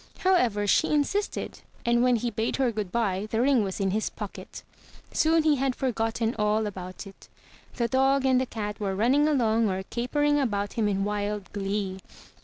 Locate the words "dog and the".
7.87-8.47